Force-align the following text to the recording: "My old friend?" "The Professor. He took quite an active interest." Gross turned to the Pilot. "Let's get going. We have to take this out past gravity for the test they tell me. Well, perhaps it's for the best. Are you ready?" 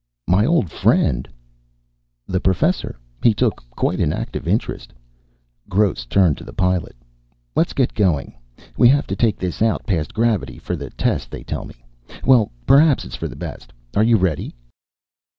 "My 0.27 0.47
old 0.47 0.71
friend?" 0.71 1.29
"The 2.25 2.39
Professor. 2.39 2.97
He 3.21 3.35
took 3.35 3.63
quite 3.69 3.99
an 3.99 4.11
active 4.11 4.47
interest." 4.47 4.93
Gross 5.69 6.07
turned 6.07 6.37
to 6.39 6.43
the 6.43 6.51
Pilot. 6.53 6.95
"Let's 7.55 7.73
get 7.73 7.93
going. 7.93 8.33
We 8.75 8.87
have 8.89 9.05
to 9.05 9.15
take 9.15 9.37
this 9.37 9.61
out 9.61 9.85
past 9.85 10.11
gravity 10.15 10.57
for 10.57 10.75
the 10.75 10.89
test 10.89 11.29
they 11.29 11.43
tell 11.43 11.65
me. 11.65 11.85
Well, 12.25 12.51
perhaps 12.65 13.05
it's 13.05 13.15
for 13.15 13.27
the 13.27 13.35
best. 13.35 13.73
Are 13.95 14.03
you 14.03 14.17
ready?" 14.17 14.55